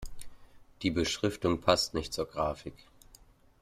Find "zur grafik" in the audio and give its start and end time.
2.11-2.73